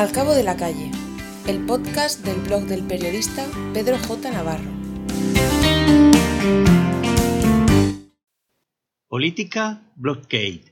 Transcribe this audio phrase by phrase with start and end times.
[0.00, 0.90] Al cabo de la calle,
[1.46, 4.30] el podcast del blog del periodista Pedro J.
[4.30, 4.70] Navarro.
[9.08, 10.69] Política Blockade.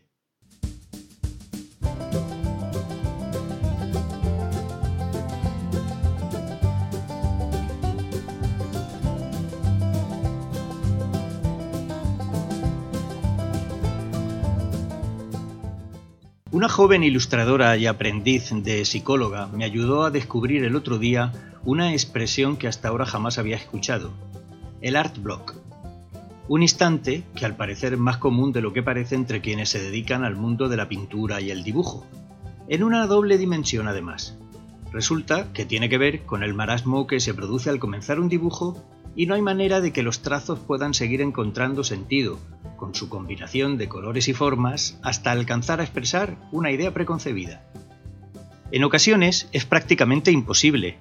[16.51, 21.31] Una joven ilustradora y aprendiz de psicóloga me ayudó a descubrir el otro día
[21.63, 24.15] una expresión que hasta ahora jamás había escuchado,
[24.81, 25.57] el art block.
[26.49, 29.83] Un instante que al parecer es más común de lo que parece entre quienes se
[29.83, 32.07] dedican al mundo de la pintura y el dibujo,
[32.67, 34.39] en una doble dimensión además.
[34.91, 38.83] Resulta que tiene que ver con el marasmo que se produce al comenzar un dibujo
[39.15, 42.39] y no hay manera de que los trazos puedan seguir encontrando sentido,
[42.79, 47.63] con su combinación de colores y formas, hasta alcanzar a expresar una idea preconcebida.
[48.73, 50.97] En ocasiones es prácticamente imposible.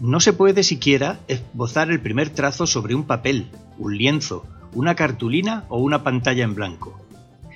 [0.00, 5.64] No se puede siquiera esbozar el primer trazo sobre un papel, un lienzo, una cartulina
[5.68, 7.00] o una pantalla en blanco.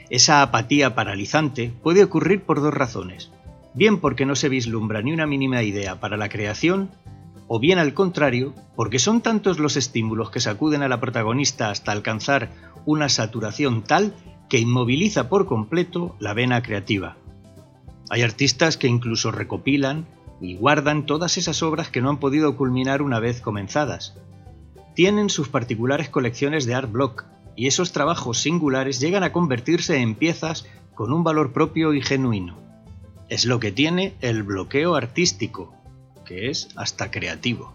[0.09, 3.31] Esa apatía paralizante puede ocurrir por dos razones.
[3.75, 6.91] Bien porque no se vislumbra ni una mínima idea para la creación
[7.53, 11.91] o bien al contrario, porque son tantos los estímulos que sacuden a la protagonista hasta
[11.91, 12.53] alcanzar
[12.87, 14.15] una saturación tal
[14.49, 17.17] que inmoviliza por completo la vena creativa.
[18.09, 20.07] Hay artistas que incluso recopilan
[20.41, 24.17] y guardan todas esas obras que no han podido culminar una vez comenzadas.
[24.95, 27.25] Tienen sus particulares colecciones de art block
[27.57, 32.61] y esos trabajos singulares llegan a convertirse en piezas con un valor propio y genuino.
[33.29, 35.80] Es lo que tiene el bloqueo artístico,
[36.31, 37.75] que es hasta creativo.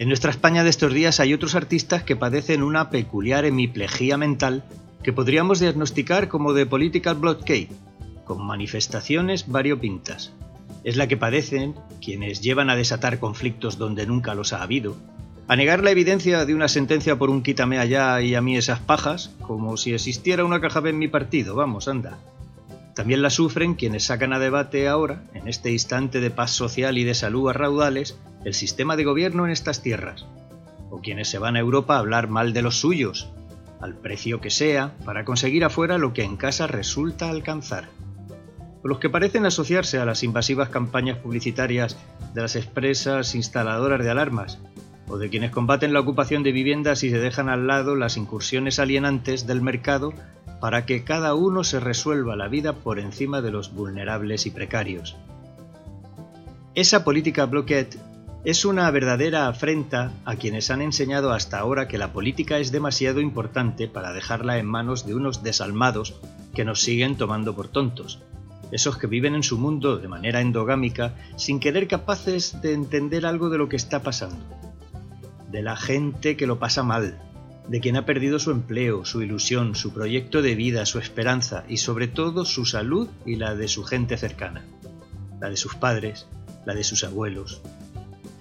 [0.00, 4.64] En nuestra España de estos días hay otros artistas que padecen una peculiar hemiplejía mental
[5.04, 7.68] que podríamos diagnosticar como de political blockade,
[8.24, 10.32] con manifestaciones variopintas
[10.84, 14.96] es la que padecen quienes llevan a desatar conflictos donde nunca los ha habido,
[15.48, 18.78] a negar la evidencia de una sentencia por un quítame allá y a mí esas
[18.78, 22.18] pajas, como si existiera una caja en mi partido, vamos, anda.
[22.94, 27.04] También la sufren quienes sacan a debate ahora, en este instante de paz social y
[27.04, 30.26] de salud a raudales, el sistema de gobierno en estas tierras,
[30.90, 33.30] o quienes se van a Europa a hablar mal de los suyos,
[33.80, 37.88] al precio que sea, para conseguir afuera lo que en casa resulta alcanzar
[38.88, 41.96] los que parecen asociarse a las invasivas campañas publicitarias
[42.34, 44.58] de las expresas instaladoras de alarmas,
[45.08, 48.78] o de quienes combaten la ocupación de viviendas y se dejan al lado las incursiones
[48.78, 50.12] alienantes del mercado
[50.60, 55.16] para que cada uno se resuelva la vida por encima de los vulnerables y precarios.
[56.74, 57.98] Esa política bloquet
[58.44, 63.20] es una verdadera afrenta a quienes han enseñado hasta ahora que la política es demasiado
[63.20, 66.14] importante para dejarla en manos de unos desalmados
[66.54, 68.20] que nos siguen tomando por tontos
[68.72, 73.50] esos que viven en su mundo de manera endogámica sin querer capaces de entender algo
[73.50, 74.44] de lo que está pasando,
[75.50, 77.18] de la gente que lo pasa mal,
[77.68, 81.76] de quien ha perdido su empleo, su ilusión, su proyecto de vida, su esperanza y
[81.76, 84.64] sobre todo su salud y la de su gente cercana,
[85.38, 86.26] la de sus padres,
[86.64, 87.60] la de sus abuelos.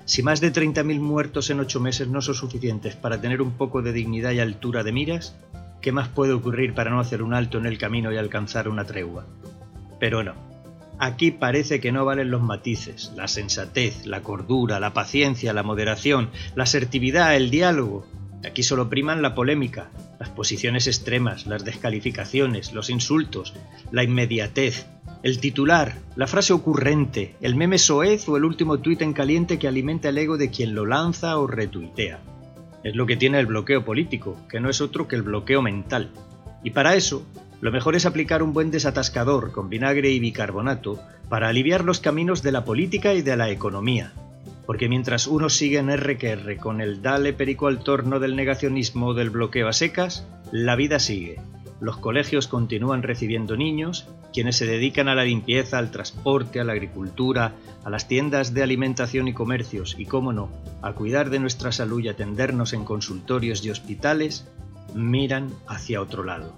[0.05, 3.81] Si más de 30.000 muertos en ocho meses no son suficientes para tener un poco
[3.81, 5.35] de dignidad y altura de miras,
[5.81, 8.85] ¿qué más puede ocurrir para no hacer un alto en el camino y alcanzar una
[8.85, 9.25] tregua?
[10.01, 10.33] Pero no.
[10.97, 16.31] Aquí parece que no valen los matices, la sensatez, la cordura, la paciencia, la moderación,
[16.55, 18.07] la asertividad, el diálogo.
[18.43, 23.53] Aquí solo priman la polémica, las posiciones extremas, las descalificaciones, los insultos,
[23.91, 24.87] la inmediatez,
[25.21, 29.67] el titular, la frase ocurrente, el meme soez o el último tuit en caliente que
[29.67, 32.21] alimenta el ego de quien lo lanza o retuitea.
[32.83, 36.09] Es lo que tiene el bloqueo político, que no es otro que el bloqueo mental.
[36.63, 37.23] Y para eso
[37.61, 40.99] lo mejor es aplicar un buen desatascador con vinagre y bicarbonato
[41.29, 44.13] para aliviar los caminos de la política y de la economía.
[44.65, 49.29] Porque mientras unos siguen R con el dale perico al torno del negacionismo o del
[49.29, 51.39] bloqueo a secas, la vida sigue.
[51.79, 56.73] Los colegios continúan recibiendo niños, quienes se dedican a la limpieza, al transporte, a la
[56.73, 57.53] agricultura,
[57.83, 60.49] a las tiendas de alimentación y comercios y, cómo no,
[60.81, 64.47] a cuidar de nuestra salud y atendernos en consultorios y hospitales,
[64.95, 66.53] miran hacia otro lado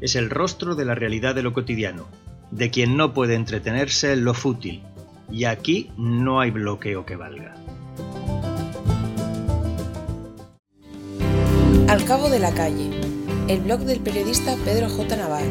[0.00, 2.06] es el rostro de la realidad de lo cotidiano,
[2.50, 4.82] de quien no puede entretenerse en lo fútil,
[5.30, 7.54] y aquí no hay bloqueo que valga.
[11.88, 12.90] Al cabo de la calle,
[13.48, 15.16] el blog del periodista Pedro J.
[15.16, 15.50] Navarro.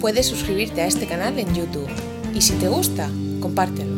[0.00, 1.88] Puedes suscribirte a este canal en YouTube
[2.34, 3.08] y si te gusta,
[3.40, 3.93] compártelo.